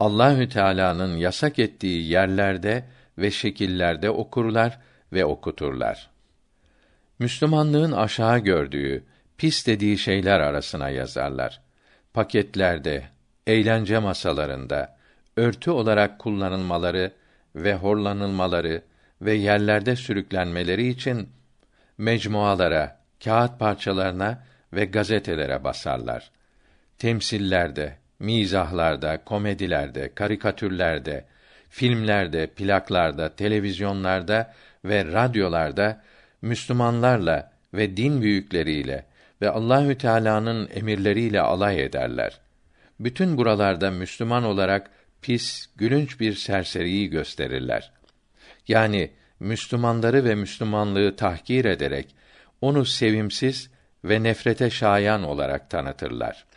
Allahü 0.00 0.48
Teala'nın 0.48 1.16
yasak 1.16 1.58
ettiği 1.58 2.08
yerlerde 2.08 2.84
ve 3.18 3.30
şekillerde 3.30 4.10
okurlar 4.10 4.78
ve 5.12 5.24
okuturlar. 5.24 6.10
Müslümanlığın 7.18 7.92
aşağı 7.92 8.38
gördüğü, 8.38 9.04
pis 9.36 9.66
dediği 9.66 9.98
şeyler 9.98 10.40
arasına 10.40 10.88
yazarlar. 10.88 11.60
Paketlerde, 12.14 13.04
eğlence 13.46 13.98
masalarında, 13.98 14.96
örtü 15.36 15.70
olarak 15.70 16.18
kullanılmaları 16.18 17.12
ve 17.54 17.74
horlanılmaları 17.74 18.82
ve 19.22 19.32
yerlerde 19.32 19.96
sürüklenmeleri 19.96 20.88
için 20.88 21.28
mecmualara, 21.98 23.00
kağıt 23.24 23.58
parçalarına 23.58 24.44
ve 24.72 24.84
gazetelere 24.84 25.64
basarlar. 25.64 26.30
Temsillerde, 27.00 27.96
mizahlarda, 28.18 29.24
komedilerde, 29.24 30.14
karikatürlerde, 30.14 31.24
filmlerde, 31.68 32.46
plaklarda, 32.46 33.36
televizyonlarda 33.36 34.54
ve 34.84 35.04
radyolarda 35.04 36.02
Müslümanlarla 36.42 37.52
ve 37.74 37.96
din 37.96 38.22
büyükleriyle 38.22 39.04
ve 39.42 39.50
Allahü 39.50 39.98
Teala'nın 39.98 40.68
emirleriyle 40.74 41.40
alay 41.40 41.82
ederler. 41.82 42.40
Bütün 43.00 43.36
buralarda 43.36 43.90
Müslüman 43.90 44.44
olarak 44.44 44.90
pis, 45.22 45.66
gülünç 45.76 46.20
bir 46.20 46.34
serseriyi 46.34 47.10
gösterirler. 47.10 47.92
Yani 48.68 49.10
Müslümanları 49.40 50.24
ve 50.24 50.34
Müslümanlığı 50.34 51.16
tahkir 51.16 51.64
ederek 51.64 52.14
onu 52.60 52.84
sevimsiz 52.84 53.70
ve 54.04 54.22
nefrete 54.22 54.70
şayan 54.70 55.22
olarak 55.22 55.70
tanıtırlar. 55.70 56.49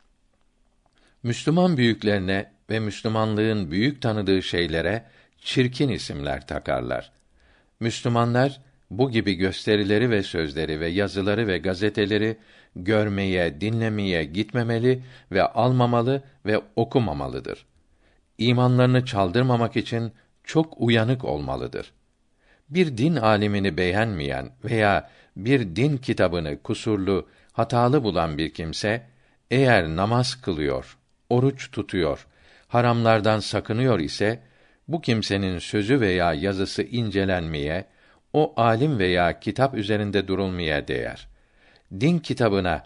Müslüman 1.24 1.77
büyüklerine 1.77 2.51
ve 2.70 2.80
Müslümanlığın 2.80 3.72
büyük 3.72 4.01
tanıdığı 4.01 4.42
şeylere 4.42 5.03
çirkin 5.39 5.89
isimler 5.89 6.48
takarlar. 6.48 7.12
Müslümanlar 7.80 8.62
bu 8.91 9.12
gibi 9.12 9.34
gösterileri 9.34 10.10
ve 10.10 10.24
sözleri 10.24 10.80
ve 10.80 10.88
yazıları 10.88 11.47
ve 11.47 11.58
gazeteleri 11.58 12.38
görmeye, 12.76 13.62
dinlemeye 13.62 14.24
gitmemeli 14.24 15.04
ve 15.32 15.43
almamalı 15.43 16.24
ve 16.45 16.62
okumamalıdır. 16.76 17.65
İmanlarını 18.38 19.06
çaldırmamak 19.06 19.76
için 19.76 20.12
çok 20.43 20.82
uyanık 20.82 21.26
olmalıdır. 21.26 21.91
Bir 22.69 22.97
din 22.97 23.15
alimini 23.15 23.78
beğenmeyen 23.78 24.50
veya 24.63 25.10
bir 25.38 25.76
din 25.76 25.97
kitabını 25.97 26.62
kusurlu, 26.62 27.28
hatalı 27.54 28.04
bulan 28.04 28.38
bir 28.38 28.54
kimse 28.54 29.02
eğer 29.52 29.88
namaz 29.88 30.41
kılıyor, 30.41 30.97
oruç 31.34 31.72
tutuyor, 31.72 32.28
haramlardan 32.67 33.39
sakınıyor 33.39 34.00
ise 34.00 34.39
bu 34.88 35.02
kimsenin 35.02 35.60
sözü 35.60 36.02
veya 36.02 36.34
yazısı 36.34 36.84
incelenmeye, 36.84 37.86
o 38.34 38.54
alim 38.58 39.00
veya 39.00 39.39
kitap 39.39 39.76
üzerinde 39.76 40.28
durulmaya 40.28 40.88
değer. 40.88 41.28
Din 42.00 42.19
kitabına, 42.19 42.84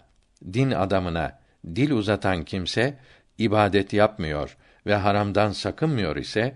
din 0.52 0.70
adamına 0.70 1.38
dil 1.66 1.90
uzatan 1.90 2.44
kimse 2.44 2.98
ibadet 3.38 3.92
yapmıyor 3.92 4.56
ve 4.86 4.94
haramdan 4.94 5.52
sakınmıyor 5.52 6.16
ise 6.16 6.54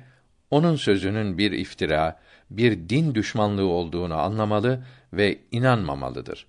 onun 0.50 0.76
sözünün 0.76 1.38
bir 1.38 1.52
iftira, 1.52 2.20
bir 2.50 2.88
din 2.88 3.14
düşmanlığı 3.14 3.66
olduğunu 3.66 4.14
anlamalı 4.14 4.84
ve 5.12 5.38
inanmamalıdır. 5.50 6.46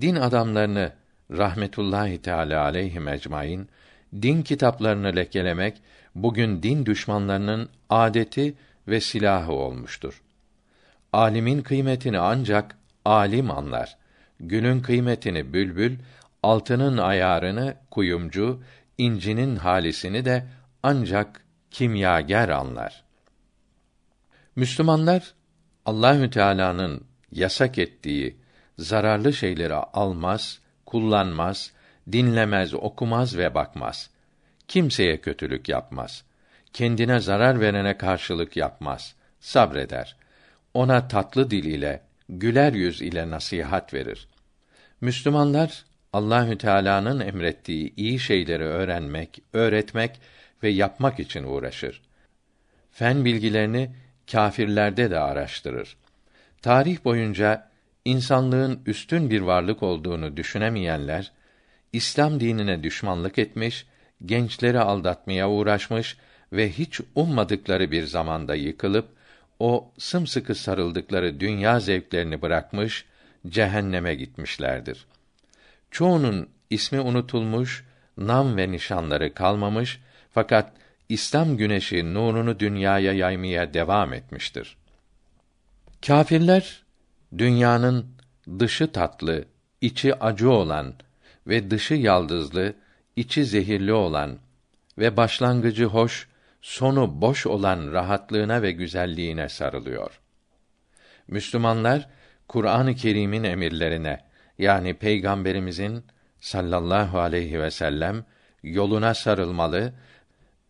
Din 0.00 0.16
adamlarını 0.16 0.92
rahmetullahi 1.30 2.22
teala 2.22 2.62
aleyhi 2.62 3.00
ecmaîn 3.10 3.68
din 4.22 4.42
kitaplarını 4.42 5.16
lekelemek 5.16 5.82
bugün 6.14 6.62
din 6.62 6.86
düşmanlarının 6.86 7.68
adeti 7.90 8.54
ve 8.88 9.00
silahı 9.00 9.52
olmuştur. 9.52 10.22
Alimin 11.12 11.62
kıymetini 11.62 12.18
ancak 12.18 12.76
alim 13.04 13.50
anlar. 13.50 13.96
Günün 14.40 14.80
kıymetini 14.80 15.52
bülbül, 15.52 15.98
altının 16.42 16.98
ayarını 16.98 17.74
kuyumcu, 17.90 18.62
incinin 18.98 19.56
halisini 19.56 20.24
de 20.24 20.46
ancak 20.82 21.44
kimyager 21.70 22.48
anlar. 22.48 23.04
Müslümanlar 24.56 25.34
Allahü 25.86 26.30
Teala'nın 26.30 27.04
yasak 27.32 27.78
ettiği 27.78 28.36
zararlı 28.78 29.32
şeyleri 29.32 29.74
almaz, 29.74 30.60
kullanmaz, 30.86 31.72
dinlemez, 32.12 32.74
okumaz 32.74 33.36
ve 33.36 33.54
bakmaz. 33.54 34.10
Kimseye 34.68 35.20
kötülük 35.20 35.68
yapmaz. 35.68 36.24
Kendine 36.72 37.20
zarar 37.20 37.60
verene 37.60 37.98
karşılık 37.98 38.56
yapmaz. 38.56 39.14
Sabreder. 39.40 40.16
Ona 40.74 41.08
tatlı 41.08 41.50
dil 41.50 41.64
ile, 41.64 42.00
güler 42.28 42.72
yüz 42.72 43.02
ile 43.02 43.30
nasihat 43.30 43.94
verir. 43.94 44.28
Müslümanlar 45.00 45.84
Allahü 46.12 46.58
Teala'nın 46.58 47.20
emrettiği 47.20 47.94
iyi 47.96 48.18
şeyleri 48.18 48.64
öğrenmek, 48.64 49.42
öğretmek 49.52 50.20
ve 50.62 50.68
yapmak 50.68 51.20
için 51.20 51.44
uğraşır. 51.44 52.02
Fen 52.92 53.24
bilgilerini 53.24 53.90
kâfirlerde 54.32 55.10
de 55.10 55.18
araştırır. 55.18 55.96
Tarih 56.62 57.04
boyunca 57.04 57.70
insanlığın 58.04 58.82
üstün 58.86 59.30
bir 59.30 59.40
varlık 59.40 59.82
olduğunu 59.82 60.36
düşünemeyenler 60.36 61.32
İslam 61.92 62.40
dinine 62.40 62.82
düşmanlık 62.82 63.38
etmiş, 63.38 63.86
gençleri 64.24 64.80
aldatmaya 64.80 65.50
uğraşmış 65.50 66.16
ve 66.52 66.72
hiç 66.72 67.00
ummadıkları 67.14 67.90
bir 67.90 68.04
zamanda 68.04 68.54
yıkılıp 68.54 69.08
o 69.58 69.92
sımsıkı 69.98 70.54
sarıldıkları 70.54 71.40
dünya 71.40 71.80
zevklerini 71.80 72.42
bırakmış, 72.42 73.04
cehenneme 73.48 74.14
gitmişlerdir. 74.14 75.06
Çoğunun 75.90 76.48
ismi 76.70 77.00
unutulmuş, 77.00 77.84
nam 78.16 78.56
ve 78.56 78.72
nişanları 78.72 79.34
kalmamış 79.34 80.00
fakat 80.30 80.72
İslam 81.08 81.56
güneşi 81.56 82.14
nurunu 82.14 82.60
dünyaya 82.60 83.12
yaymaya 83.12 83.74
devam 83.74 84.12
etmiştir. 84.12 84.76
Kâfirler 86.06 86.82
dünyanın 87.38 88.06
dışı 88.58 88.92
tatlı, 88.92 89.44
içi 89.80 90.14
acı 90.14 90.50
olan 90.50 90.94
ve 91.46 91.70
dışı 91.70 91.94
yaldızlı, 91.94 92.74
içi 93.16 93.44
zehirli 93.44 93.92
olan 93.92 94.38
ve 94.98 95.16
başlangıcı 95.16 95.84
hoş, 95.84 96.28
sonu 96.62 97.20
boş 97.20 97.46
olan 97.46 97.92
rahatlığına 97.92 98.62
ve 98.62 98.72
güzelliğine 98.72 99.48
sarılıyor. 99.48 100.20
Müslümanlar 101.28 102.08
Kur'an-ı 102.48 102.94
Kerim'in 102.94 103.44
emirlerine 103.44 104.20
yani 104.58 104.94
peygamberimizin 104.94 106.04
sallallahu 106.40 107.18
aleyhi 107.18 107.60
ve 107.60 107.70
sellem 107.70 108.24
yoluna 108.62 109.14
sarılmalı 109.14 109.92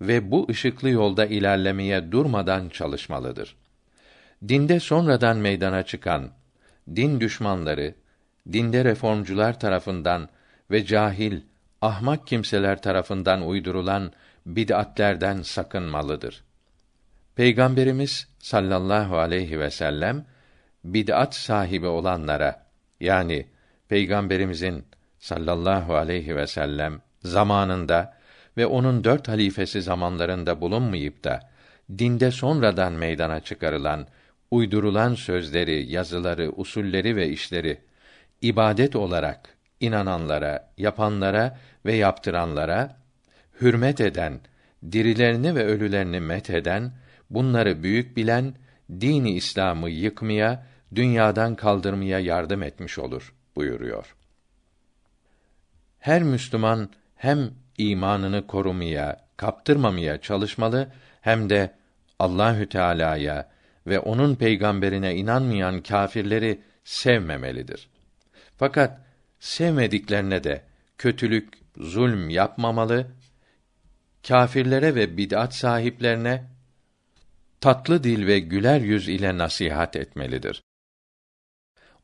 ve 0.00 0.30
bu 0.30 0.46
ışıklı 0.50 0.90
yolda 0.90 1.26
ilerlemeye 1.26 2.12
durmadan 2.12 2.68
çalışmalıdır. 2.68 3.56
Dinde 4.48 4.80
sonradan 4.80 5.36
meydana 5.36 5.82
çıkan 5.82 6.30
din 6.96 7.20
düşmanları, 7.20 7.94
dinde 8.52 8.84
reformcular 8.84 9.60
tarafından 9.60 10.28
ve 10.70 10.84
cahil, 10.84 11.40
ahmak 11.80 12.26
kimseler 12.26 12.82
tarafından 12.82 13.46
uydurulan 13.46 14.12
bid'atlerden 14.46 15.42
sakınmalıdır. 15.42 16.44
Peygamberimiz 17.36 18.28
sallallahu 18.38 19.18
aleyhi 19.18 19.60
ve 19.60 19.70
sellem 19.70 20.26
bid'at 20.84 21.34
sahibi 21.34 21.86
olanlara 21.86 22.66
yani 23.00 23.46
Peygamberimizin 23.88 24.84
sallallahu 25.18 25.94
aleyhi 25.94 26.36
ve 26.36 26.46
sellem 26.46 27.00
zamanında 27.22 28.14
ve 28.56 28.66
onun 28.66 29.04
dört 29.04 29.28
halifesi 29.28 29.82
zamanlarında 29.82 30.60
bulunmayıp 30.60 31.24
da 31.24 31.50
dinde 31.98 32.30
sonradan 32.30 32.92
meydana 32.92 33.40
çıkarılan 33.40 34.06
uydurulan 34.50 35.14
sözleri, 35.14 35.92
yazıları, 35.92 36.52
usulleri 36.56 37.16
ve 37.16 37.28
işleri 37.28 37.80
ibadet 38.42 38.96
olarak 38.96 39.51
inananlara, 39.82 40.72
yapanlara 40.78 41.58
ve 41.86 41.94
yaptıranlara 41.94 42.96
hürmet 43.60 44.00
eden, 44.00 44.40
dirilerini 44.92 45.54
ve 45.54 45.64
ölülerini 45.64 46.20
met 46.20 46.50
eden, 46.50 46.92
bunları 47.30 47.82
büyük 47.82 48.16
bilen, 48.16 48.54
dini 49.00 49.30
İslam'ı 49.30 49.90
yıkmaya, 49.90 50.66
dünyadan 50.94 51.54
kaldırmaya 51.54 52.18
yardım 52.18 52.62
etmiş 52.62 52.98
olur 52.98 53.34
buyuruyor. 53.56 54.14
Her 55.98 56.22
Müslüman 56.22 56.90
hem 57.16 57.50
imanını 57.78 58.46
korumaya, 58.46 59.20
kaptırmamaya 59.36 60.20
çalışmalı 60.20 60.88
hem 61.20 61.50
de 61.50 61.74
Allahü 62.18 62.68
Teala'ya 62.68 63.48
ve 63.86 63.98
onun 63.98 64.34
peygamberine 64.34 65.14
inanmayan 65.14 65.82
kâfirleri 65.82 66.60
sevmemelidir. 66.84 67.88
Fakat 68.56 69.00
sevmediklerine 69.42 70.44
de 70.44 70.64
kötülük, 70.98 71.54
zulm 71.76 72.30
yapmamalı, 72.30 73.06
kâfirlere 74.28 74.94
ve 74.94 75.16
bid'at 75.16 75.54
sahiplerine 75.54 76.44
tatlı 77.60 78.04
dil 78.04 78.26
ve 78.26 78.38
güler 78.38 78.80
yüz 78.80 79.08
ile 79.08 79.38
nasihat 79.38 79.96
etmelidir. 79.96 80.62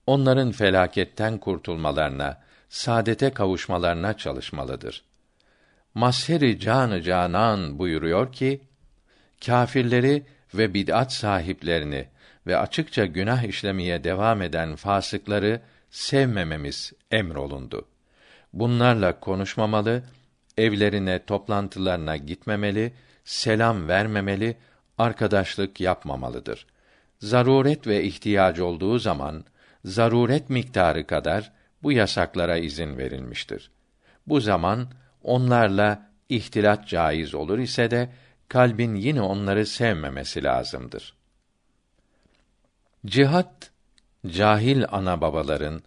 Onların 0.06 0.52
felaketten 0.52 1.38
kurtulmalarına, 1.38 2.42
saadete 2.68 3.30
kavuşmalarına 3.30 4.16
çalışmalıdır. 4.16 5.04
Masheri 5.94 6.60
canı 6.60 7.02
canan 7.02 7.78
buyuruyor 7.78 8.32
ki, 8.32 8.60
kâfirleri 9.46 10.26
ve 10.54 10.74
bid'at 10.74 11.12
sahiplerini 11.12 12.08
ve 12.46 12.56
açıkça 12.56 13.06
günah 13.06 13.42
işlemeye 13.42 14.04
devam 14.04 14.42
eden 14.42 14.76
fasıkları 14.76 15.60
sevmememiz 15.90 16.92
emrolundu. 17.10 17.88
Bunlarla 18.52 19.20
konuşmamalı, 19.20 20.02
evlerine, 20.58 21.24
toplantılarına 21.24 22.16
gitmemeli, 22.16 22.92
selam 23.24 23.88
vermemeli, 23.88 24.56
arkadaşlık 24.98 25.80
yapmamalıdır. 25.80 26.66
Zaruret 27.18 27.86
ve 27.86 28.04
ihtiyaç 28.04 28.60
olduğu 28.60 28.98
zaman 28.98 29.44
zaruret 29.84 30.50
miktarı 30.50 31.06
kadar 31.06 31.52
bu 31.82 31.92
yasaklara 31.92 32.56
izin 32.56 32.98
verilmiştir. 32.98 33.70
Bu 34.26 34.40
zaman 34.40 34.88
onlarla 35.22 36.10
ihtilat 36.28 36.88
caiz 36.88 37.34
olur 37.34 37.58
ise 37.58 37.90
de 37.90 38.10
kalbin 38.48 38.94
yine 38.94 39.20
onları 39.20 39.66
sevmemesi 39.66 40.44
lazımdır. 40.44 41.14
Cihat 43.06 43.70
cahil 44.26 44.84
ana 44.90 45.20
babaların 45.20 45.82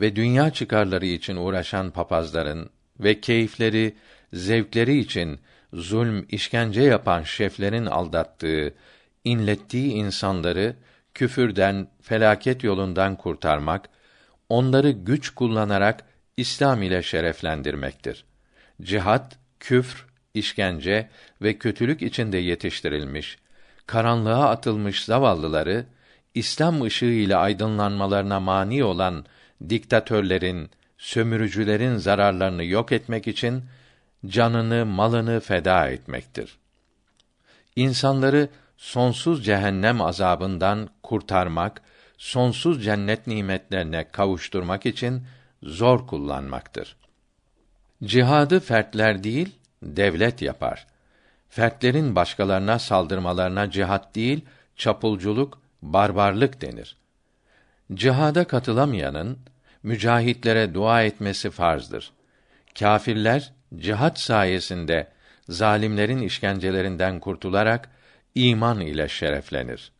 ve 0.00 0.16
dünya 0.16 0.50
çıkarları 0.50 1.06
için 1.06 1.36
uğraşan 1.36 1.90
papazların 1.90 2.70
ve 3.00 3.20
keyifleri, 3.20 3.96
zevkleri 4.32 4.98
için 4.98 5.40
zulm, 5.72 6.26
işkence 6.28 6.82
yapan 6.82 7.22
şeflerin 7.22 7.86
aldattığı, 7.86 8.74
inlettiği 9.24 9.92
insanları 9.92 10.76
küfürden, 11.14 11.88
felaket 12.02 12.64
yolundan 12.64 13.16
kurtarmak, 13.16 13.88
onları 14.48 14.90
güç 14.90 15.30
kullanarak 15.30 16.04
İslam 16.36 16.82
ile 16.82 17.02
şereflendirmektir. 17.02 18.24
Cihat, 18.82 19.38
küfr, 19.60 20.06
işkence 20.34 21.10
ve 21.42 21.58
kötülük 21.58 22.02
içinde 22.02 22.38
yetiştirilmiş, 22.38 23.38
karanlığa 23.86 24.50
atılmış 24.50 25.04
zavallıları 25.04 25.86
İslam 26.34 26.82
ışığı 26.82 27.04
ile 27.06 27.36
aydınlanmalarına 27.36 28.40
mani 28.40 28.84
olan 28.84 29.24
diktatörlerin, 29.68 30.70
sömürücülerin 30.98 31.96
zararlarını 31.96 32.64
yok 32.64 32.92
etmek 32.92 33.28
için 33.28 33.64
canını, 34.26 34.86
malını 34.86 35.40
feda 35.40 35.88
etmektir. 35.88 36.58
İnsanları 37.76 38.48
sonsuz 38.76 39.44
cehennem 39.44 40.00
azabından 40.00 40.88
kurtarmak, 41.02 41.82
sonsuz 42.18 42.84
cennet 42.84 43.26
nimetlerine 43.26 44.10
kavuşturmak 44.10 44.86
için 44.86 45.22
zor 45.62 46.06
kullanmaktır. 46.06 46.96
Cihadı 48.04 48.60
fertler 48.60 49.24
değil, 49.24 49.56
devlet 49.82 50.42
yapar. 50.42 50.86
Fertlerin 51.48 52.16
başkalarına 52.16 52.78
saldırmalarına 52.78 53.70
cihat 53.70 54.14
değil, 54.14 54.44
çapulculuk, 54.76 55.58
barbarlık 55.82 56.60
denir. 56.60 56.96
Cihada 57.94 58.44
katılamayanın 58.44 59.38
mücahitlere 59.82 60.74
dua 60.74 61.02
etmesi 61.02 61.50
farzdır. 61.50 62.12
Kâfirler 62.78 63.52
cihat 63.76 64.20
sayesinde 64.20 65.08
zalimlerin 65.48 66.18
işkencelerinden 66.18 67.20
kurtularak 67.20 67.90
iman 68.34 68.80
ile 68.80 69.08
şereflenir. 69.08 69.92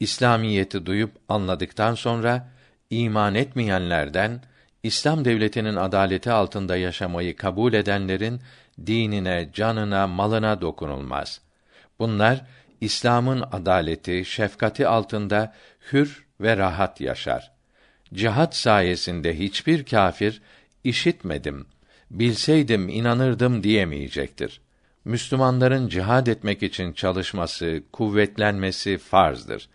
İslamiyeti 0.00 0.86
duyup 0.86 1.10
anladıktan 1.28 1.94
sonra 1.94 2.48
iman 2.90 3.34
etmeyenlerden 3.34 4.42
İslam 4.82 5.24
devletinin 5.24 5.76
adaleti 5.76 6.30
altında 6.30 6.76
yaşamayı 6.76 7.36
kabul 7.36 7.72
edenlerin 7.72 8.40
dinine, 8.86 9.50
canına, 9.52 10.06
malına 10.06 10.60
dokunulmaz. 10.60 11.40
Bunlar 11.98 12.44
İslam'ın 12.80 13.44
adaleti, 13.52 14.24
şefkati 14.24 14.86
altında 14.88 15.54
hür 15.92 16.26
ve 16.40 16.56
rahat 16.56 17.00
yaşar. 17.00 17.52
Cihat 18.14 18.56
sayesinde 18.56 19.38
hiçbir 19.38 19.84
kâfir 19.84 20.42
işitmedim, 20.84 21.66
bilseydim 22.10 22.88
inanırdım 22.88 23.62
diyemeyecektir. 23.62 24.60
Müslümanların 25.04 25.88
cihad 25.88 26.26
etmek 26.26 26.62
için 26.62 26.92
çalışması, 26.92 27.82
kuvvetlenmesi 27.92 28.98
farzdır. 28.98 29.68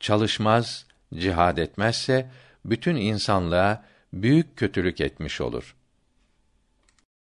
Çalışmaz, 0.00 0.86
cihad 1.14 1.58
etmezse 1.58 2.30
bütün 2.64 2.96
insanlığa 2.96 3.84
büyük 4.12 4.56
kötülük 4.56 5.00
etmiş 5.00 5.40
olur. 5.40 5.74